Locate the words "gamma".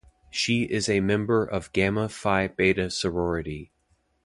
1.73-2.09